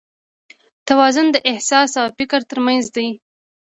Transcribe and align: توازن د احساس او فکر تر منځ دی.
توازن 0.87 1.25
د 1.31 1.37
احساس 1.51 1.91
او 2.01 2.07
فکر 2.17 2.41
تر 2.49 2.59
منځ 2.65 2.83
دی. 2.95 3.07